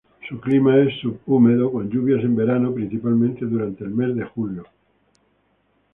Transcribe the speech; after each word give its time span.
Su 0.27 0.39
clima 0.41 0.79
es 0.79 0.99
subhúmedo 0.99 1.71
con 1.71 1.87
lluvias 1.91 2.23
en 2.23 2.35
verano, 2.35 2.73
principalmente 2.73 3.45
durante 3.45 3.83
el 3.83 3.91
mes 3.91 4.15
de 4.15 4.23
julio. 4.23 4.63